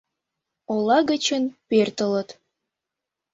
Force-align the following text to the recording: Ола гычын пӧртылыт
Ола 0.73 0.99
гычын 1.09 1.43
пӧртылыт 1.67 2.29